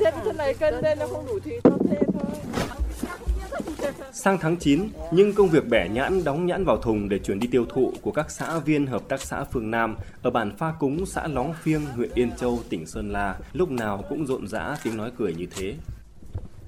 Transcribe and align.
Xếp 0.00 0.14
thế 0.24 0.32
này 0.32 0.54
cân 0.54 0.74
lên 0.74 0.98
nó 0.98 1.06
không 1.06 1.26
đủ 1.26 1.38
thì 1.44 1.52
cho 1.64 1.70
thêm 1.90 2.02
thôi. 2.12 2.22
Sang 4.12 4.38
tháng 4.38 4.56
9, 4.56 4.88
nhưng 5.12 5.34
công 5.34 5.48
việc 5.48 5.68
bẻ 5.68 5.88
nhãn 5.88 6.24
đóng 6.24 6.46
nhãn 6.46 6.64
vào 6.64 6.76
thùng 6.76 7.08
để 7.08 7.18
chuyển 7.18 7.40
đi 7.40 7.48
tiêu 7.52 7.64
thụ 7.68 7.92
của 8.02 8.10
các 8.10 8.30
xã 8.30 8.58
viên 8.58 8.86
hợp 8.86 9.02
tác 9.08 9.20
xã 9.20 9.44
Phương 9.44 9.70
Nam 9.70 9.96
ở 10.22 10.30
bản 10.30 10.56
Pha 10.56 10.72
Cúng, 10.78 11.06
xã 11.06 11.26
Lóng 11.26 11.52
Phiêng, 11.62 11.86
huyện 11.86 12.10
Yên 12.14 12.32
Châu, 12.36 12.58
tỉnh 12.70 12.86
Sơn 12.86 13.12
La 13.12 13.36
lúc 13.52 13.70
nào 13.70 14.02
cũng 14.08 14.26
rộn 14.26 14.48
rã 14.48 14.76
tiếng 14.84 14.96
nói 14.96 15.10
cười 15.18 15.34
như 15.34 15.46
thế. 15.56 15.74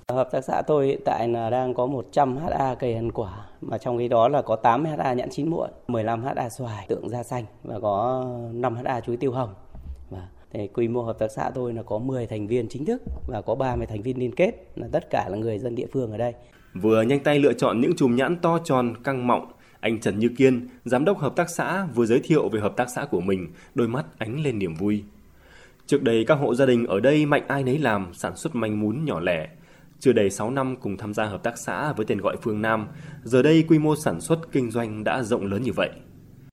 Hợp 0.08 0.28
tác 0.32 0.44
xã 0.44 0.62
tôi 0.66 0.86
hiện 0.86 1.00
tại 1.04 1.28
là 1.28 1.50
đang 1.50 1.74
có 1.74 1.86
100 1.86 2.36
ha 2.36 2.74
cây 2.78 2.94
ăn 2.94 3.12
quả, 3.12 3.46
mà 3.60 3.78
trong 3.78 3.98
cái 3.98 4.08
đó 4.08 4.28
là 4.28 4.42
có 4.42 4.56
8 4.56 4.84
ha 4.84 5.12
nhãn 5.12 5.28
chín 5.30 5.50
muộn, 5.50 5.70
15 5.88 6.24
ha 6.24 6.48
xoài, 6.48 6.86
tượng 6.88 7.08
da 7.08 7.22
xanh 7.22 7.44
và 7.64 7.80
có 7.82 8.24
5 8.52 8.76
ha 8.76 9.00
chuối 9.00 9.16
tiêu 9.16 9.32
hồng. 9.32 9.54
Và 10.10 10.28
thì 10.52 10.68
quy 10.68 10.88
mô 10.88 11.02
hợp 11.02 11.18
tác 11.18 11.28
xã 11.36 11.50
tôi 11.54 11.72
là 11.72 11.82
có 11.82 11.98
10 11.98 12.26
thành 12.26 12.46
viên 12.46 12.68
chính 12.68 12.84
thức 12.84 13.02
và 13.28 13.42
có 13.42 13.54
30 13.54 13.86
thành 13.86 14.02
viên 14.02 14.18
liên 14.18 14.34
kết, 14.34 14.52
là 14.76 14.88
tất 14.92 15.10
cả 15.10 15.28
là 15.28 15.36
người 15.36 15.58
dân 15.58 15.74
địa 15.74 15.86
phương 15.92 16.10
ở 16.10 16.18
đây. 16.18 16.34
Vừa 16.74 17.02
nhanh 17.02 17.20
tay 17.20 17.38
lựa 17.38 17.52
chọn 17.52 17.80
những 17.80 17.96
chùm 17.96 18.16
nhãn 18.16 18.36
to 18.36 18.58
tròn, 18.64 18.94
căng 19.04 19.26
mọng, 19.26 19.52
anh 19.80 20.00
Trần 20.00 20.18
Như 20.18 20.28
Kiên, 20.28 20.68
giám 20.84 21.04
đốc 21.04 21.18
hợp 21.18 21.36
tác 21.36 21.50
xã 21.50 21.86
vừa 21.94 22.06
giới 22.06 22.20
thiệu 22.24 22.48
về 22.48 22.60
hợp 22.60 22.76
tác 22.76 22.90
xã 22.90 23.04
của 23.04 23.20
mình, 23.20 23.48
đôi 23.74 23.88
mắt 23.88 24.06
ánh 24.18 24.40
lên 24.40 24.58
niềm 24.58 24.74
vui. 24.74 25.04
Trước 25.86 26.02
đây 26.02 26.24
các 26.24 26.34
hộ 26.34 26.54
gia 26.54 26.66
đình 26.66 26.86
ở 26.86 27.00
đây 27.00 27.26
mạnh 27.26 27.44
ai 27.48 27.62
nấy 27.62 27.78
làm, 27.78 28.14
sản 28.14 28.36
xuất 28.36 28.54
manh 28.54 28.80
mún 28.80 29.04
nhỏ 29.04 29.20
lẻ. 29.20 29.48
Chưa 30.00 30.12
đầy 30.12 30.30
6 30.30 30.50
năm 30.50 30.76
cùng 30.76 30.96
tham 30.96 31.14
gia 31.14 31.24
hợp 31.24 31.42
tác 31.42 31.58
xã 31.58 31.92
với 31.92 32.06
tên 32.06 32.18
gọi 32.18 32.36
Phương 32.42 32.62
Nam, 32.62 32.88
giờ 33.24 33.42
đây 33.42 33.64
quy 33.68 33.78
mô 33.78 33.96
sản 33.96 34.20
xuất 34.20 34.52
kinh 34.52 34.70
doanh 34.70 35.04
đã 35.04 35.22
rộng 35.22 35.46
lớn 35.46 35.62
như 35.62 35.72
vậy. 35.72 35.90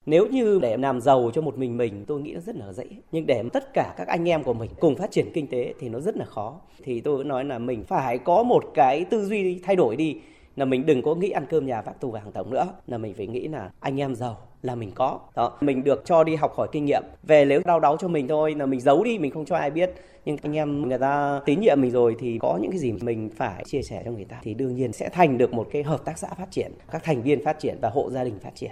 Nếu 0.08 0.28
như 0.28 0.60
để 0.62 0.78
làm 0.78 1.02
giàu 1.02 1.32
cho 1.34 1.42
một 1.42 1.58
mình 1.58 1.78
mình, 1.78 2.06
tôi 2.08 2.22
nghĩ 2.22 2.34
nó 2.34 2.40
rất 2.40 2.56
là 2.56 2.74
dễ. 2.74 2.86
Nhưng 3.12 3.26
để 3.28 3.44
tất 3.54 3.74
cả 3.74 3.94
các 3.98 4.08
anh 4.08 4.30
em 4.30 4.44
của 4.44 4.54
mình 4.54 4.72
cùng 4.80 4.96
phát 4.96 5.12
triển 5.12 5.32
kinh 5.34 5.48
tế 5.48 5.74
thì 5.80 5.90
nó 5.90 6.00
rất 6.00 6.18
là 6.18 6.26
khó. 6.26 6.60
Thì 6.84 7.02
tôi 7.02 7.24
nói 7.24 7.46
là 7.46 7.60
mình 7.60 7.84
phải 7.84 8.18
có 8.18 8.44
một 8.44 8.64
cái 8.74 9.06
tư 9.06 9.26
duy 9.26 9.60
thay 9.64 9.76
đổi 9.76 9.96
đi. 9.96 10.18
Là 10.56 10.66
mình 10.66 10.86
đừng 10.86 11.02
có 11.02 11.16
nghĩ 11.16 11.30
ăn 11.30 11.46
cơm 11.50 11.66
nhà 11.66 11.82
vác 11.82 12.02
tù 12.02 12.12
vàng 12.12 12.32
tổng 12.32 12.50
nữa. 12.50 12.68
Là 12.88 12.98
mình 12.98 13.14
phải 13.14 13.28
nghĩ 13.28 13.48
là 13.48 13.72
anh 13.80 14.00
em 14.00 14.16
giàu 14.16 14.38
là 14.62 14.76
mình 14.76 14.92
có. 14.96 15.20
Đó, 15.36 15.58
mình 15.62 15.84
được 15.84 16.06
cho 16.06 16.24
đi 16.24 16.36
học 16.36 16.54
hỏi 16.58 16.68
kinh 16.72 16.86
nghiệm. 16.86 17.04
Về 17.24 17.46
nếu 17.46 17.62
đau 17.66 17.80
đáu 17.80 17.98
cho 17.98 18.08
mình 18.08 18.28
thôi, 18.28 18.56
là 18.56 18.66
mình 18.66 18.80
giấu 18.80 19.04
đi, 19.04 19.18
mình 19.18 19.32
không 19.32 19.46
cho 19.46 19.56
ai 19.56 19.72
biết. 19.72 19.94
Nhưng 20.26 20.38
anh 20.42 20.54
em 20.54 20.90
người 20.90 20.98
ta 20.98 21.42
tín 21.46 21.60
nhiệm 21.60 21.82
mình 21.82 21.92
rồi 21.92 22.16
thì 22.20 22.38
có 22.42 22.60
những 22.62 22.72
cái 22.72 22.80
gì 22.80 22.92
mình 22.92 23.30
phải 23.36 23.64
chia 23.66 23.82
sẻ 23.82 24.02
cho 24.06 24.12
người 24.12 24.26
ta 24.26 24.40
thì 24.44 24.54
đương 24.54 24.76
nhiên 24.76 24.94
sẽ 24.94 25.10
thành 25.10 25.38
được 25.38 25.54
một 25.54 25.68
cái 25.72 25.84
hợp 25.84 26.06
tác 26.06 26.18
xã 26.18 26.28
phát 26.38 26.52
triển, 26.52 26.72
các 26.92 27.04
thành 27.04 27.22
viên 27.22 27.44
phát 27.46 27.60
triển 27.60 27.78
và 27.82 27.90
hộ 27.90 28.10
gia 28.10 28.24
đình 28.24 28.40
phát 28.40 28.56
triển 28.56 28.72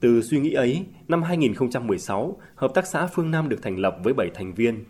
từ 0.00 0.22
suy 0.22 0.40
nghĩ 0.40 0.52
ấy, 0.52 0.84
năm 1.08 1.22
2016, 1.22 2.36
Hợp 2.54 2.74
tác 2.74 2.86
xã 2.86 3.06
Phương 3.06 3.30
Nam 3.30 3.48
được 3.48 3.62
thành 3.62 3.78
lập 3.78 3.96
với 4.02 4.14
7 4.14 4.30
thành 4.34 4.54
viên. 4.54 4.84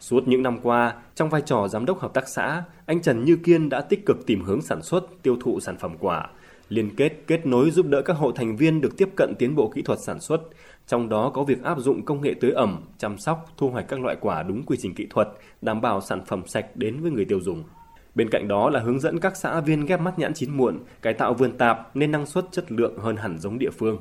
Suốt 0.00 0.28
những 0.28 0.42
năm 0.42 0.58
qua, 0.62 0.94
trong 1.14 1.30
vai 1.30 1.42
trò 1.46 1.68
giám 1.68 1.86
đốc 1.86 1.98
hợp 1.98 2.14
tác 2.14 2.28
xã, 2.28 2.62
anh 2.86 3.02
Trần 3.02 3.24
Như 3.24 3.36
Kiên 3.36 3.68
đã 3.68 3.80
tích 3.80 4.06
cực 4.06 4.26
tìm 4.26 4.42
hướng 4.42 4.62
sản 4.62 4.82
xuất, 4.82 5.22
tiêu 5.22 5.36
thụ 5.40 5.60
sản 5.60 5.76
phẩm 5.78 5.96
quả, 6.00 6.28
liên 6.68 6.96
kết, 6.96 7.12
kết 7.26 7.46
nối 7.46 7.70
giúp 7.70 7.86
đỡ 7.86 8.02
các 8.02 8.14
hộ 8.14 8.32
thành 8.32 8.56
viên 8.56 8.80
được 8.80 8.96
tiếp 8.96 9.08
cận 9.16 9.34
tiến 9.38 9.54
bộ 9.54 9.72
kỹ 9.74 9.82
thuật 9.82 9.98
sản 10.00 10.20
xuất, 10.20 10.40
trong 10.86 11.08
đó 11.08 11.30
có 11.34 11.44
việc 11.44 11.62
áp 11.62 11.78
dụng 11.78 12.04
công 12.04 12.20
nghệ 12.20 12.34
tưới 12.40 12.50
ẩm, 12.50 12.80
chăm 12.98 13.18
sóc, 13.18 13.52
thu 13.56 13.70
hoạch 13.70 13.88
các 13.88 14.00
loại 14.00 14.16
quả 14.20 14.42
đúng 14.42 14.62
quy 14.62 14.76
trình 14.80 14.94
kỹ 14.94 15.06
thuật, 15.10 15.28
đảm 15.62 15.80
bảo 15.80 16.00
sản 16.00 16.24
phẩm 16.24 16.42
sạch 16.46 16.76
đến 16.76 17.00
với 17.00 17.10
người 17.10 17.24
tiêu 17.24 17.40
dùng. 17.40 17.64
Bên 18.14 18.30
cạnh 18.30 18.48
đó 18.48 18.70
là 18.70 18.80
hướng 18.80 19.00
dẫn 19.00 19.20
các 19.20 19.36
xã 19.36 19.60
viên 19.60 19.86
ghép 19.86 20.00
mắt 20.00 20.18
nhãn 20.18 20.34
chín 20.34 20.50
muộn, 20.50 20.78
cải 21.02 21.14
tạo 21.14 21.34
vườn 21.34 21.58
tạp 21.58 21.96
nên 21.96 22.12
năng 22.12 22.26
suất 22.26 22.44
chất 22.52 22.72
lượng 22.72 22.98
hơn 22.98 23.16
hẳn 23.16 23.38
giống 23.38 23.58
địa 23.58 23.70
phương. 23.70 23.98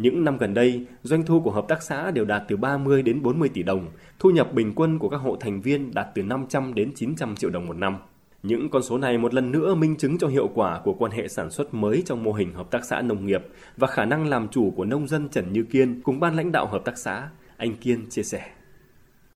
Những 0.00 0.24
năm 0.24 0.38
gần 0.38 0.54
đây, 0.54 0.86
doanh 1.02 1.24
thu 1.24 1.40
của 1.40 1.50
hợp 1.50 1.64
tác 1.68 1.82
xã 1.82 2.10
đều 2.10 2.24
đạt 2.24 2.42
từ 2.48 2.56
30 2.56 3.02
đến 3.02 3.22
40 3.22 3.48
tỷ 3.48 3.62
đồng, 3.62 3.86
thu 4.18 4.30
nhập 4.30 4.52
bình 4.52 4.72
quân 4.76 4.98
của 4.98 5.08
các 5.08 5.16
hộ 5.16 5.36
thành 5.40 5.60
viên 5.60 5.94
đạt 5.94 6.08
từ 6.14 6.22
500 6.22 6.74
đến 6.74 6.92
900 6.94 7.36
triệu 7.36 7.50
đồng 7.50 7.66
một 7.66 7.76
năm. 7.76 7.96
Những 8.42 8.68
con 8.70 8.82
số 8.82 8.98
này 8.98 9.18
một 9.18 9.34
lần 9.34 9.50
nữa 9.50 9.74
minh 9.74 9.96
chứng 9.96 10.18
cho 10.18 10.28
hiệu 10.28 10.50
quả 10.54 10.80
của 10.84 10.92
quan 10.92 11.12
hệ 11.12 11.28
sản 11.28 11.50
xuất 11.50 11.74
mới 11.74 12.02
trong 12.06 12.22
mô 12.22 12.32
hình 12.32 12.54
hợp 12.54 12.70
tác 12.70 12.84
xã 12.84 13.00
nông 13.00 13.26
nghiệp 13.26 13.42
và 13.76 13.86
khả 13.86 14.04
năng 14.04 14.26
làm 14.26 14.48
chủ 14.48 14.72
của 14.76 14.84
nông 14.84 15.08
dân 15.08 15.28
Trần 15.28 15.52
Như 15.52 15.62
Kiên 15.62 16.00
cùng 16.00 16.20
ban 16.20 16.36
lãnh 16.36 16.52
đạo 16.52 16.66
hợp 16.66 16.84
tác 16.84 16.98
xã. 16.98 17.28
Anh 17.56 17.76
Kiên 17.76 18.10
chia 18.10 18.22
sẻ. 18.22 18.42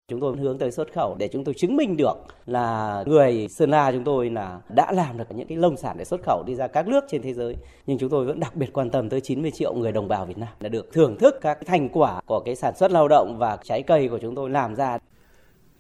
Chúng 0.08 0.20
tôi 0.20 0.36
hướng 0.36 0.58
tới 0.58 0.70
xuất 0.70 0.92
khẩu 0.92 1.16
để 1.18 1.28
chúng 1.28 1.44
tôi 1.44 1.54
chứng 1.54 1.76
minh 1.76 1.96
được 1.96 2.14
là 2.46 3.04
người 3.06 3.48
Sơn 3.48 3.70
La 3.70 3.92
chúng 3.92 4.04
tôi 4.04 4.30
là 4.30 4.60
đã 4.68 4.92
làm 4.92 5.18
được 5.18 5.24
những 5.34 5.48
cái 5.48 5.58
lông 5.58 5.76
sản 5.76 5.96
để 5.98 6.04
xuất 6.04 6.20
khẩu 6.26 6.44
đi 6.46 6.54
ra 6.54 6.66
các 6.66 6.88
nước 6.88 7.04
trên 7.08 7.22
thế 7.22 7.34
giới. 7.34 7.56
Nhưng 7.86 7.98
chúng 7.98 8.10
tôi 8.10 8.24
vẫn 8.24 8.40
đặc 8.40 8.56
biệt 8.56 8.72
quan 8.72 8.90
tâm 8.90 9.08
tới 9.08 9.20
90 9.20 9.50
triệu 9.50 9.74
người 9.74 9.92
đồng 9.92 10.08
bào 10.08 10.26
Việt 10.26 10.38
Nam 10.38 10.48
đã 10.60 10.68
được 10.68 10.92
thưởng 10.92 11.16
thức 11.18 11.38
các 11.40 11.58
thành 11.66 11.88
quả 11.88 12.20
của 12.26 12.40
cái 12.40 12.56
sản 12.56 12.76
xuất 12.76 12.90
lao 12.90 13.08
động 13.08 13.36
và 13.38 13.58
trái 13.64 13.82
cây 13.82 14.08
của 14.08 14.18
chúng 14.18 14.34
tôi 14.34 14.50
làm 14.50 14.74
ra. 14.74 14.98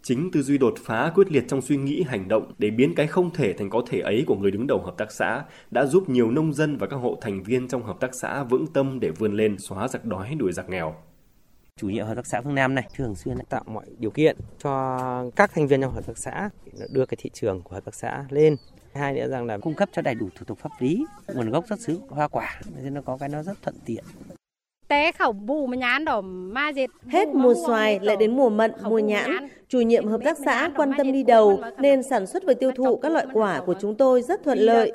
Chính 0.02 0.30
tư 0.32 0.42
duy 0.42 0.58
đột 0.58 0.74
phá 0.84 1.12
quyết 1.14 1.32
liệt 1.32 1.44
trong 1.48 1.62
suy 1.62 1.76
nghĩ 1.76 2.04
hành 2.08 2.28
động 2.28 2.52
để 2.58 2.70
biến 2.70 2.94
cái 2.94 3.06
không 3.06 3.30
thể 3.30 3.52
thành 3.52 3.70
có 3.70 3.82
thể 3.90 4.00
ấy 4.00 4.24
của 4.26 4.36
người 4.36 4.50
đứng 4.50 4.66
đầu 4.66 4.78
hợp 4.78 4.94
tác 4.96 5.12
xã 5.12 5.44
đã 5.70 5.86
giúp 5.86 6.08
nhiều 6.08 6.30
nông 6.30 6.52
dân 6.52 6.76
và 6.76 6.86
các 6.86 6.96
hộ 6.96 7.18
thành 7.20 7.42
viên 7.42 7.68
trong 7.68 7.82
hợp 7.82 8.00
tác 8.00 8.14
xã 8.14 8.42
vững 8.42 8.66
tâm 8.66 9.00
để 9.00 9.10
vươn 9.10 9.34
lên 9.34 9.56
xóa 9.58 9.88
giặc 9.88 10.04
đói 10.04 10.34
đuổi 10.38 10.52
giặc 10.52 10.68
nghèo 10.68 10.94
chủ 11.80 11.88
nhiệm 11.88 12.06
hợp 12.06 12.14
tác 12.14 12.26
xã 12.26 12.40
Phương 12.40 12.54
Nam 12.54 12.74
này. 12.74 12.88
Thường 12.94 13.14
xuyên 13.14 13.38
tạo 13.48 13.62
mọi 13.66 13.84
điều 13.98 14.10
kiện 14.10 14.36
cho 14.58 15.30
các 15.36 15.50
thành 15.54 15.66
viên 15.66 15.80
trong 15.80 15.92
hợp 15.92 16.06
tác 16.06 16.18
xã 16.18 16.50
đưa 16.92 17.06
cái 17.06 17.16
thị 17.20 17.30
trường 17.32 17.62
của 17.62 17.74
hợp 17.74 17.84
tác 17.84 17.94
xã 17.94 18.24
lên. 18.30 18.56
Hai 18.94 19.14
nữa 19.14 19.28
rằng 19.28 19.46
là 19.46 19.58
cung 19.58 19.74
cấp 19.74 19.88
cho 19.92 20.02
đầy 20.02 20.14
đủ 20.14 20.28
thủ 20.34 20.44
tục 20.44 20.58
pháp 20.58 20.70
lý 20.78 21.04
nguồn 21.34 21.50
gốc 21.50 21.64
xuất 21.68 21.80
xứ 21.80 22.00
hoa 22.08 22.28
quả 22.28 22.60
nên 22.82 22.94
nó 22.94 23.00
có 23.02 23.16
cái 23.16 23.28
nó 23.28 23.42
rất 23.42 23.62
thuận 23.62 23.76
tiện. 23.84 24.04
Té 24.88 25.12
khẩu 25.12 25.32
bù 25.32 25.66
mà 25.66 25.76
nhãn 25.76 26.04
đỏ 26.04 26.20
ma 26.20 26.68
dệt. 26.68 26.90
Hết 27.06 27.28
mùa 27.28 27.54
xoài 27.66 28.00
lại 28.00 28.16
đến 28.16 28.36
mùa 28.36 28.50
mận 28.50 28.72
mùa 28.82 28.98
nhãn. 28.98 29.48
chủ 29.68 29.80
nhiệm 29.80 30.06
hợp 30.06 30.20
tác 30.24 30.36
xã 30.44 30.70
quan 30.76 30.92
tâm 30.98 31.12
đi 31.12 31.22
đầu 31.22 31.60
nên 31.78 32.02
sản 32.02 32.26
xuất 32.26 32.42
và 32.46 32.54
tiêu 32.60 32.72
thụ 32.76 32.96
các 32.96 33.12
loại 33.12 33.26
quả 33.32 33.62
của 33.66 33.74
chúng 33.80 33.94
tôi 33.94 34.22
rất 34.22 34.44
thuận 34.44 34.58
lợi. 34.58 34.92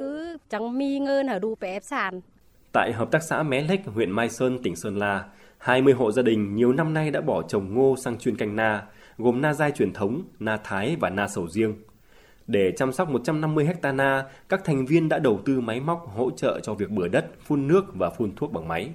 tại 2.72 2.94
hợp 2.94 3.11
tác 3.11 3.23
xã 3.23 3.44
Mé 3.44 3.61
Lách 3.61 3.85
huyện 3.85 4.11
Mai 4.11 4.29
Sơn 4.29 4.59
tỉnh 4.63 4.75
Sơn 4.75 4.97
La 4.97 5.25
20 5.59 5.94
hộ 5.94 6.12
gia 6.12 6.22
đình 6.22 6.56
nhiều 6.56 6.74
năm 6.74 6.94
nay 6.94 7.12
đã 7.12 7.22
bỏ 7.22 7.42
trồng 7.42 7.74
ngô 7.74 7.96
sang 7.97 8.18
chuyên 8.18 8.36
canh 8.36 8.56
na, 8.56 8.84
gồm 9.18 9.42
na 9.42 9.53
dai 9.53 9.72
truyền 9.72 9.94
thống, 9.94 10.22
na 10.40 10.58
thái 10.58 10.96
và 11.00 11.09
na 11.09 11.28
sầu 11.28 11.47
riêng. 11.47 11.74
Để 12.47 12.72
chăm 12.78 12.92
sóc 12.92 13.09
150 13.09 13.66
hecta 13.66 13.92
na, 13.92 14.25
các 14.50 14.64
thành 14.64 14.86
viên 14.86 15.09
đã 15.09 15.20
đầu 15.20 15.40
tư 15.46 15.62
máy 15.62 15.80
móc 15.80 16.08
hỗ 16.16 16.31
trợ 16.31 16.59
cho 16.64 16.74
việc 16.74 16.90
bừa 16.90 17.08
đất, 17.08 17.25
phun 17.46 17.68
nước 17.68 17.86
và 17.96 18.09
phun 18.09 18.36
thuốc 18.36 18.52
bằng 18.52 18.68
máy. 18.68 18.90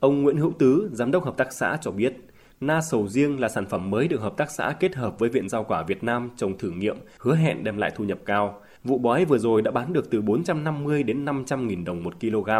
Ông 0.00 0.22
Nguyễn 0.22 0.36
Hữu 0.36 0.52
Tứ, 0.58 0.90
giám 0.92 1.10
đốc 1.10 1.24
hợp 1.24 1.36
tác 1.36 1.52
xã 1.52 1.78
cho 1.80 1.90
biết, 1.90 2.14
na 2.60 2.80
sầu 2.80 3.08
riêng 3.08 3.40
là 3.40 3.48
sản 3.48 3.66
phẩm 3.66 3.90
mới 3.90 4.08
được 4.08 4.20
hợp 4.20 4.36
tác 4.36 4.50
xã 4.50 4.74
kết 4.80 4.94
hợp 4.94 5.18
với 5.18 5.28
Viện 5.28 5.48
Rau 5.48 5.64
quả 5.64 5.82
Việt 5.82 6.04
Nam 6.04 6.30
trồng 6.36 6.58
thử 6.58 6.70
nghiệm, 6.70 6.96
hứa 7.18 7.34
hẹn 7.34 7.64
đem 7.64 7.76
lại 7.76 7.92
thu 7.96 8.04
nhập 8.04 8.18
cao. 8.26 8.60
Vụ 8.84 8.98
bói 8.98 9.24
vừa 9.24 9.38
rồi 9.38 9.62
đã 9.62 9.70
bán 9.70 9.92
được 9.92 10.10
từ 10.10 10.22
450 10.22 11.02
đến 11.02 11.24
500 11.24 11.68
nghìn 11.68 11.84
đồng 11.84 12.02
một 12.02 12.14
kg, 12.20 12.50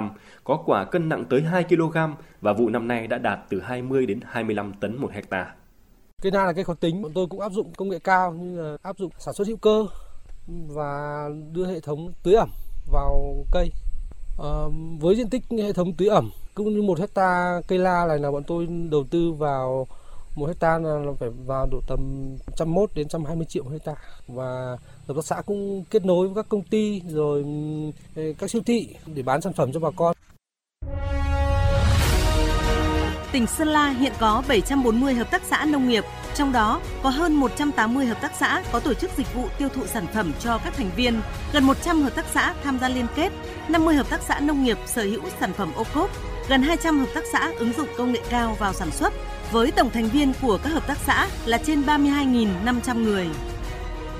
có 0.44 0.62
quả 0.66 0.84
cân 0.84 1.08
nặng 1.08 1.24
tới 1.30 1.42
2 1.42 1.64
kg 1.64 1.96
và 2.40 2.52
vụ 2.52 2.68
năm 2.68 2.88
nay 2.88 3.06
đã 3.06 3.18
đạt 3.18 3.40
từ 3.48 3.60
20 3.60 4.06
đến 4.06 4.20
25 4.24 4.72
tấn 4.80 4.96
một 4.96 5.12
hecta. 5.12 5.54
Cây 6.22 6.32
na 6.32 6.44
là 6.44 6.52
cây 6.52 6.64
khó 6.64 6.74
tính, 6.74 7.02
bọn 7.02 7.12
tôi 7.14 7.26
cũng 7.26 7.40
áp 7.40 7.52
dụng 7.52 7.72
công 7.76 7.88
nghệ 7.88 7.98
cao 7.98 8.32
như 8.32 8.60
là 8.62 8.76
áp 8.82 8.98
dụng 8.98 9.12
sản 9.18 9.34
xuất 9.34 9.48
hữu 9.48 9.56
cơ 9.56 9.86
và 10.46 11.28
đưa 11.52 11.66
hệ 11.66 11.80
thống 11.80 12.12
tưới 12.22 12.34
ẩm 12.34 12.50
vào 12.92 13.44
cây. 13.52 13.70
À, 14.38 14.50
với 15.00 15.16
diện 15.16 15.30
tích 15.30 15.42
hệ 15.50 15.72
thống 15.72 15.92
tưới 15.92 16.08
ẩm 16.08 16.30
cũng 16.54 16.74
như 16.74 16.82
một 16.82 17.00
hecta 17.00 17.60
cây 17.68 17.78
la 17.78 18.06
này 18.06 18.18
là 18.18 18.30
bọn 18.30 18.42
tôi 18.46 18.66
đầu 18.90 19.04
tư 19.10 19.32
vào 19.32 19.86
một 20.34 20.46
hecta 20.46 20.78
là 20.78 21.12
phải 21.20 21.28
vào 21.46 21.66
độ 21.70 21.80
tầm 21.86 22.00
101 22.46 22.90
đến 22.94 23.06
120 23.12 23.46
triệu 23.48 23.64
hecta 23.68 23.94
và 24.28 24.76
hợp 25.08 25.14
tác 25.14 25.24
xã 25.24 25.42
cũng 25.46 25.84
kết 25.90 26.04
nối 26.04 26.28
với 26.28 26.34
các 26.42 26.48
công 26.48 26.62
ty 26.62 27.02
rồi 27.08 27.42
ừ, 27.42 28.22
ừ, 28.22 28.34
các 28.38 28.50
siêu 28.50 28.62
thị 28.66 28.94
để 29.06 29.22
bán 29.22 29.40
sản 29.40 29.52
phẩm 29.52 29.72
cho 29.72 29.80
bà 29.80 29.90
con. 29.96 30.16
Tỉnh 33.32 33.46
Sơn 33.46 33.68
La 33.68 33.88
hiện 33.88 34.12
có 34.20 34.42
740 34.48 35.14
hợp 35.14 35.30
tác 35.30 35.42
xã 35.50 35.64
nông 35.64 35.88
nghiệp, 35.88 36.04
trong 36.34 36.52
đó 36.52 36.80
có 37.02 37.10
hơn 37.10 37.34
180 37.34 38.06
hợp 38.06 38.20
tác 38.22 38.32
xã 38.38 38.64
có 38.72 38.80
tổ 38.80 38.94
chức 38.94 39.10
dịch 39.16 39.34
vụ 39.34 39.44
tiêu 39.58 39.68
thụ 39.68 39.86
sản 39.86 40.06
phẩm 40.14 40.32
cho 40.40 40.58
các 40.64 40.74
thành 40.76 40.90
viên, 40.96 41.20
gần 41.52 41.64
100 41.64 42.02
hợp 42.02 42.14
tác 42.14 42.24
xã 42.34 42.54
tham 42.64 42.78
gia 42.78 42.88
liên 42.88 43.06
kết, 43.16 43.32
50 43.68 43.94
hợp 43.94 44.10
tác 44.10 44.22
xã 44.22 44.40
nông 44.40 44.64
nghiệp 44.64 44.78
sở 44.86 45.02
hữu 45.02 45.22
sản 45.40 45.52
phẩm 45.52 45.72
ô 45.76 45.84
cốp, 45.94 46.10
gần 46.48 46.62
200 46.62 46.98
hợp 46.98 47.08
tác 47.14 47.24
xã 47.32 47.52
ứng 47.58 47.72
dụng 47.72 47.88
công 47.98 48.12
nghệ 48.12 48.20
cao 48.30 48.56
vào 48.58 48.72
sản 48.72 48.90
xuất, 48.90 49.12
với 49.52 49.70
tổng 49.70 49.90
thành 49.90 50.08
viên 50.08 50.32
của 50.42 50.58
các 50.62 50.70
hợp 50.70 50.86
tác 50.86 50.98
xã 51.06 51.28
là 51.46 51.58
trên 51.58 51.82
32.500 51.82 53.02
người. 53.02 53.28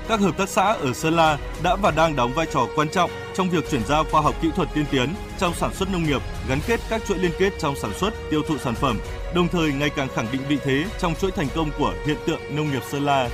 Các 0.07 0.19
hợp 0.19 0.37
tác 0.37 0.49
xã 0.49 0.63
ở 0.63 0.93
Sơn 0.93 1.13
La 1.13 1.37
đã 1.63 1.75
và 1.75 1.91
đang 1.91 2.15
đóng 2.15 2.33
vai 2.35 2.45
trò 2.53 2.67
quan 2.75 2.89
trọng 2.89 3.11
trong 3.33 3.49
việc 3.49 3.69
chuyển 3.71 3.81
giao 3.87 4.03
khoa 4.11 4.21
học 4.21 4.35
kỹ 4.41 4.49
thuật 4.55 4.69
tiên 4.73 4.85
tiến 4.91 5.09
trong 5.37 5.53
sản 5.53 5.73
xuất 5.73 5.89
nông 5.91 6.03
nghiệp, 6.03 6.21
gắn 6.49 6.59
kết 6.67 6.79
các 6.89 7.01
chuỗi 7.07 7.17
liên 7.17 7.31
kết 7.39 7.53
trong 7.59 7.75
sản 7.75 7.91
xuất, 7.93 8.13
tiêu 8.29 8.41
thụ 8.47 8.57
sản 8.57 8.75
phẩm, 8.75 8.99
đồng 9.35 9.47
thời 9.47 9.73
ngày 9.73 9.89
càng 9.95 10.07
khẳng 10.15 10.27
định 10.31 10.41
vị 10.49 10.57
thế 10.63 10.83
trong 10.99 11.15
chuỗi 11.15 11.31
thành 11.31 11.47
công 11.55 11.69
của 11.79 11.93
hiện 12.05 12.17
tượng 12.27 12.39
nông 12.55 12.71
nghiệp 12.71 12.83
Sơn 12.91 13.05
La. 13.05 13.29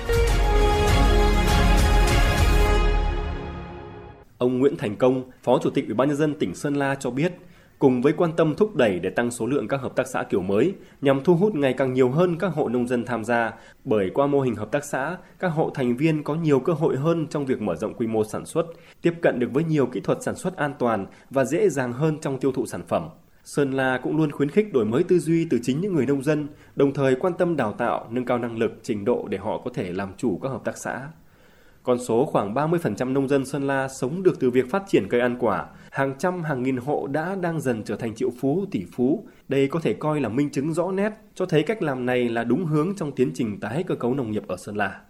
Ông 4.38 4.60
Nguyễn 4.60 4.78
Thành 4.78 4.96
Công, 4.96 5.24
Phó 5.44 5.60
Chủ 5.64 5.70
tịch 5.70 5.86
Ủy 5.86 5.94
ban 5.94 6.08
nhân 6.08 6.18
dân 6.18 6.40
tỉnh 6.40 6.56
Sơn 6.56 6.76
La 6.76 6.96
cho 6.96 7.10
biết, 7.10 7.32
cùng 7.80 8.02
với 8.02 8.14
quan 8.14 8.32
tâm 8.38 8.56
thúc 8.56 8.76
đẩy 8.76 9.00
để 9.00 9.10
tăng 9.10 9.32
số 9.32 9.46
lượng 9.46 9.68
các 9.68 9.82
hợp 9.82 9.96
tác 9.96 10.08
xã 10.08 10.24
kiểu 10.24 10.42
mới 10.42 10.74
nhằm 11.02 11.24
thu 11.24 11.36
hút 11.36 11.56
ngày 11.56 11.74
càng 11.74 11.94
nhiều 11.94 12.10
hơn 12.10 12.38
các 12.40 12.48
hộ 12.48 12.70
nông 12.70 12.88
dân 12.88 13.06
tham 13.06 13.24
gia, 13.24 13.54
bởi 13.84 14.10
qua 14.14 14.28
mô 14.28 14.42
hình 14.42 14.56
hợp 14.56 14.72
tác 14.72 14.86
xã, 14.86 15.18
các 15.40 15.48
hộ 15.48 15.72
thành 15.74 15.98
viên 15.98 16.24
có 16.24 16.36
nhiều 16.36 16.60
cơ 16.60 16.74
hội 16.74 16.98
hơn 16.98 17.28
trong 17.28 17.46
việc 17.46 17.62
mở 17.62 17.76
rộng 17.76 17.94
quy 17.94 18.08
mô 18.08 18.24
sản 18.24 18.46
xuất, 18.46 18.66
tiếp 19.02 19.14
cận 19.22 19.40
được 19.40 19.50
với 19.54 19.64
nhiều 19.64 19.86
kỹ 19.86 20.00
thuật 20.00 20.18
sản 20.22 20.36
xuất 20.36 20.58
an 20.58 20.74
toàn 20.80 21.06
và 21.30 21.46
dễ 21.46 21.70
dàng 21.70 21.94
hơn 21.94 22.18
trong 22.22 22.40
tiêu 22.40 22.52
thụ 22.52 22.66
sản 22.66 22.82
phẩm. 22.88 23.10
Sơn 23.44 23.72
La 23.72 24.00
cũng 24.04 24.18
luôn 24.18 24.32
khuyến 24.32 24.50
khích 24.50 24.74
đổi 24.74 24.86
mới 24.86 25.04
tư 25.04 25.20
duy 25.20 25.48
từ 25.50 25.60
chính 25.64 25.82
những 25.82 25.94
người 25.94 26.06
nông 26.06 26.24
dân, 26.24 26.48
đồng 26.76 26.94
thời 26.94 27.16
quan 27.16 27.34
tâm 27.34 27.56
đào 27.56 27.74
tạo, 27.74 28.08
nâng 28.12 28.26
cao 28.26 28.38
năng 28.38 28.58
lực, 28.58 28.80
trình 28.84 29.06
độ 29.06 29.28
để 29.30 29.38
họ 29.38 29.62
có 29.66 29.72
thể 29.74 29.94
làm 29.94 30.10
chủ 30.18 30.40
các 30.42 30.50
hợp 30.50 30.62
tác 30.66 30.78
xã. 30.78 31.08
Con 31.84 32.00
số 32.00 32.26
khoảng 32.26 32.54
30% 32.54 33.14
nông 33.14 33.28
dân 33.28 33.46
Sơn 33.46 33.68
La 33.68 33.88
sống 33.88 34.24
được 34.24 34.40
từ 34.40 34.50
việc 34.50 34.72
phát 34.72 34.84
triển 34.88 35.08
cây 35.10 35.22
ăn 35.22 35.38
quả, 35.40 35.66
hàng 35.92 36.14
trăm 36.18 36.44
hàng 36.44 36.64
nghìn 36.64 36.78
hộ 36.78 37.08
đã 37.08 37.36
đang 37.36 37.62
dần 37.62 37.84
trở 37.84 37.96
thành 37.96 38.16
triệu 38.16 38.30
phú, 38.40 38.66
tỷ 38.72 38.86
phú. 38.96 39.28
Đây 39.48 39.68
có 39.68 39.80
thể 39.80 39.94
coi 39.94 40.22
là 40.22 40.30
minh 40.30 40.50
chứng 40.50 40.74
rõ 40.74 40.92
nét 40.92 41.14
cho 41.36 41.46
thấy 41.46 41.64
cách 41.64 41.82
làm 41.82 42.06
này 42.06 42.30
là 42.30 42.44
đúng 42.44 42.66
hướng 42.66 42.96
trong 42.96 43.12
tiến 43.12 43.32
trình 43.34 43.60
tái 43.60 43.84
cơ 43.88 43.96
cấu 43.96 44.14
nông 44.14 44.32
nghiệp 44.32 44.44
ở 44.48 44.58
Sơn 44.58 44.78
La. 44.78 45.02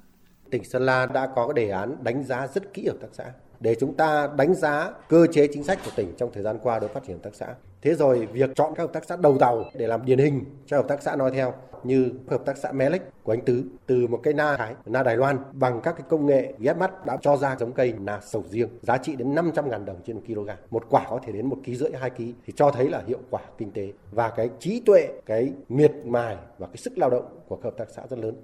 Tỉnh 0.52 0.64
Sơn 0.64 0.82
La 0.86 1.06
đã 1.06 1.30
có 1.36 1.54
đề 1.54 1.70
án 1.70 1.96
đánh 2.04 2.24
giá 2.24 2.48
rất 2.48 2.74
kỹ 2.74 2.88
hợp 2.88 2.98
tác 3.02 3.08
xã 3.12 3.24
để 3.60 3.76
chúng 3.80 3.94
ta 3.94 4.30
đánh 4.38 4.54
giá 4.54 4.92
cơ 5.10 5.28
chế 5.32 5.48
chính 5.48 5.64
sách 5.64 5.80
của 5.86 5.92
tỉnh 5.96 6.14
trong 6.18 6.30
thời 6.34 6.44
gian 6.44 6.60
qua 6.64 6.80
đối 6.80 6.88
với 6.88 6.94
phát 6.94 7.04
triển 7.08 7.16
hợp 7.16 7.24
tác 7.24 7.36
xã. 7.36 7.56
Thế 7.82 7.94
rồi 7.94 8.28
việc 8.34 8.50
chọn 8.56 8.74
các 8.76 8.84
hợp 8.84 8.94
tác 8.94 9.06
xã 9.06 9.16
đầu 9.16 9.38
tàu 9.38 9.66
để 9.74 9.88
làm 9.88 10.06
điển 10.06 10.20
hình 10.20 10.46
cho 10.66 10.78
hợp 10.78 10.88
tác 10.88 11.04
xã 11.04 11.16
nói 11.16 11.32
theo 11.32 11.54
như 11.84 12.12
hợp 12.28 12.46
tác 12.46 12.58
xã 12.58 12.72
Melec 12.72 13.02
của 13.24 13.34
anh 13.34 13.42
Tứ 13.42 13.64
từ 13.86 14.08
một 14.08 14.20
cây 14.24 14.34
na 14.34 14.58
Thái, 14.58 14.76
na 14.86 15.04
Đài 15.04 15.18
Loan 15.18 15.38
bằng 15.54 15.82
các 15.84 15.92
cái 15.92 16.06
công 16.10 16.26
nghệ 16.26 16.54
ghép 16.60 16.78
mắt 16.78 17.06
đã 17.06 17.18
cho 17.22 17.38
ra 17.38 17.56
giống 17.60 17.72
cây 17.72 17.94
na 18.00 18.20
sầu 18.24 18.44
riêng 18.50 18.70
giá 18.82 18.98
trị 18.98 19.16
đến 19.16 19.36
500 19.36 19.70
ngàn 19.70 19.86
đồng 19.86 19.98
trên 20.06 20.16
một 20.16 20.22
kg. 20.28 20.50
Một 20.70 20.84
quả 20.90 21.06
có 21.10 21.20
thể 21.26 21.32
đến 21.32 21.46
một 21.46 21.58
ký 21.64 21.76
rưỡi 21.76 21.92
hai 22.00 22.10
ký 22.10 22.34
thì 22.46 22.54
cho 22.56 22.72
thấy 22.72 22.90
là 22.90 23.04
hiệu 23.08 23.20
quả 23.30 23.42
kinh 23.58 23.72
tế 23.72 23.92
và 24.12 24.30
cái 24.30 24.50
trí 24.60 24.82
tuệ, 24.86 25.08
cái 25.26 25.54
miệt 25.70 25.92
mài 26.06 26.38
và 26.58 26.68
cái 26.68 26.78
sức 26.78 26.98
lao 26.98 27.10
động 27.10 27.40
của 27.48 27.56
các 27.56 27.64
hợp 27.64 27.78
tác 27.78 27.90
xã 27.90 28.02
rất 28.10 28.20
lớn 28.20 28.36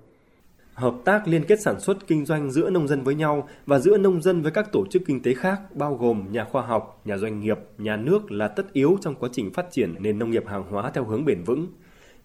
hợp 0.76 0.96
tác 1.06 1.28
liên 1.28 1.44
kết 1.48 1.62
sản 1.62 1.80
xuất 1.80 2.08
kinh 2.08 2.26
doanh 2.26 2.52
giữa 2.52 2.70
nông 2.70 2.88
dân 2.88 3.04
với 3.04 3.16
nhau 3.16 3.48
và 3.66 3.80
giữa 3.80 3.98
nông 3.98 4.22
dân 4.22 4.42
với 4.42 4.52
các 4.52 4.72
tổ 4.72 4.86
chức 4.90 5.02
kinh 5.06 5.22
tế 5.22 5.34
khác 5.34 5.76
bao 5.76 5.96
gồm 5.96 6.26
nhà 6.32 6.44
khoa 6.52 6.62
học, 6.62 7.02
nhà 7.06 7.18
doanh 7.18 7.40
nghiệp, 7.40 7.60
nhà 7.78 7.96
nước 7.96 8.32
là 8.32 8.48
tất 8.48 8.74
yếu 8.74 8.98
trong 9.02 9.16
quá 9.16 9.30
trình 9.32 9.54
phát 9.54 9.66
triển 9.72 9.96
nền 10.00 10.20
nông 10.20 10.30
nghiệp 10.30 10.44
hàng 10.48 10.64
hóa 10.70 10.92
theo 10.92 11.06
hướng 11.06 11.26
bền 11.26 11.44
vững. 11.44 11.68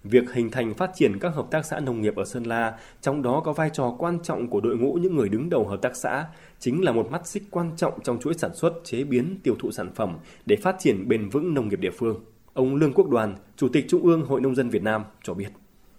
Việc 0.05 0.33
hình 0.33 0.51
thành 0.51 0.75
phát 0.75 0.91
triển 0.95 1.19
các 1.19 1.35
hợp 1.35 1.47
tác 1.51 1.65
xã 1.65 1.81
nông 1.81 2.01
nghiệp 2.01 2.17
ở 2.17 2.25
Sơn 2.25 2.45
La, 2.45 2.79
trong 3.01 3.23
đó 3.23 3.43
có 3.45 3.53
vai 3.53 3.71
trò 3.73 3.95
quan 3.99 4.19
trọng 4.23 4.49
của 4.49 4.61
đội 4.61 4.77
ngũ 4.77 4.93
những 4.93 5.17
người 5.17 5.29
đứng 5.29 5.51
đầu 5.51 5.69
hợp 5.69 5.83
tác 5.83 5.97
xã, 5.97 6.27
chính 6.59 6.85
là 6.85 6.93
một 6.93 7.11
mắt 7.11 7.27
xích 7.27 7.43
quan 7.51 7.71
trọng 7.77 8.01
trong 8.03 8.21
chuỗi 8.21 8.35
sản 8.35 8.55
xuất, 8.55 8.73
chế 8.85 9.05
biến, 9.05 9.39
tiêu 9.43 9.55
thụ 9.59 9.71
sản 9.71 9.91
phẩm 9.95 10.19
để 10.47 10.57
phát 10.57 10.77
triển 10.79 11.09
bền 11.09 11.29
vững 11.29 11.55
nông 11.55 11.69
nghiệp 11.69 11.81
địa 11.81 11.93
phương. 11.99 12.25
Ông 12.53 12.77
Lương 12.77 12.93
Quốc 12.93 13.09
Đoàn, 13.09 13.37
Chủ 13.57 13.69
tịch 13.69 13.85
Trung 13.89 14.03
ương 14.03 14.25
Hội 14.25 14.41
Nông 14.41 14.55
dân 14.55 14.69
Việt 14.69 14.83
Nam 14.83 15.05
cho 15.23 15.35
biết. 15.35 15.49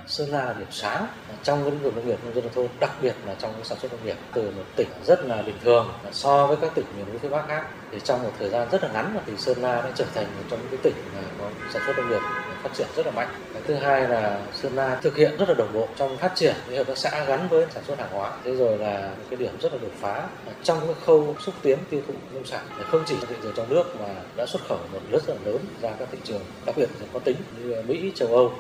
Sơn 0.08 0.30
La 0.30 0.46
là 0.46 0.54
điểm 0.54 0.68
sáng 0.72 1.08
trong 1.44 1.66
lĩnh 1.66 1.80
vực 1.80 1.96
nông 1.96 2.08
nghiệp 2.08 2.20
nông 2.24 2.36
dân 2.36 2.44
nông 2.44 2.54
thôn, 2.54 2.68
đặc 2.80 2.92
biệt 3.02 3.16
là 3.26 3.36
trong 3.40 3.54
sản 3.64 3.78
xuất 3.82 3.92
nông 3.92 4.06
nghiệp 4.06 4.18
từ 4.34 4.52
một 4.58 4.64
tỉnh 4.76 4.88
rất 5.06 5.26
là 5.26 5.42
bình 5.42 5.56
thường 5.64 5.94
so 6.12 6.48
với 6.48 6.58
các 6.62 6.72
tỉnh 6.76 6.86
miền 6.98 7.06
núi 7.06 7.18
phía 7.22 7.30
Bắc 7.30 7.48
khác 7.48 7.66
thì 7.92 8.00
trong 8.04 8.24
một 8.24 8.32
thời 8.40 8.50
gian 8.50 8.68
rất 8.72 8.84
là 8.84 8.90
ngắn 8.94 9.18
thì 9.26 9.34
Sơn 9.38 9.58
La 9.62 9.82
đã 9.82 9.92
trở 9.96 10.06
thành 10.16 10.26
một 10.38 10.44
trong 10.50 10.60
những 10.72 10.82
tỉnh 10.84 10.94
có 11.40 11.50
sản 11.74 11.82
xuất 11.86 11.98
nông 11.98 12.10
nghiệp 12.10 12.22
phát 12.64 12.70
triển 12.74 12.88
rất 12.96 13.06
là 13.06 13.12
mạnh. 13.12 13.28
Thứ 13.68 13.74
hai 13.74 14.08
là 14.08 14.42
Sơn 14.54 14.76
La 14.76 15.00
thực 15.02 15.16
hiện 15.16 15.38
rất 15.38 15.50
là 15.50 15.56
đồng 15.56 15.74
bộ 15.74 15.88
trong 15.98 16.18
phát 16.18 16.32
triển 16.36 16.56
với 16.68 16.78
hợp 16.78 16.88
tác 16.88 16.98
xã 16.98 17.24
gắn 17.24 17.48
với 17.48 17.66
sản 17.74 17.84
xuất 17.88 18.00
hàng 18.00 18.10
hóa. 18.12 18.32
Thế 18.44 18.56
rồi 18.56 18.78
là 18.78 19.12
một 19.18 19.26
cái 19.30 19.38
điểm 19.38 19.52
rất 19.62 19.74
là 19.74 19.80
đột 19.82 19.92
phá 20.00 20.28
trong 20.64 20.80
cái 20.80 20.96
khâu 21.06 21.36
xúc 21.40 21.56
tiến 21.62 21.78
tiêu 21.90 22.02
thụ 22.08 22.14
nông 22.34 22.46
sản 22.46 22.66
không 22.92 23.04
chỉ 23.06 23.16
thị 23.28 23.36
trường 23.44 23.54
trong 23.56 23.70
nước 23.70 23.84
mà 24.00 24.08
đã 24.36 24.46
xuất 24.46 24.62
khẩu 24.70 24.80
một 24.94 25.00
rất 25.12 25.30
là 25.30 25.36
lớn 25.46 25.58
ra 25.82 25.90
các 26.00 26.08
thị 26.12 26.18
trường 26.24 26.42
đặc 26.66 26.78
biệt 26.78 26.90
là 27.00 27.08
có 27.14 27.20
tính 27.20 27.38
như 27.60 27.76
Mỹ, 27.88 28.12
châu 28.16 28.28
Âu. 28.28 28.54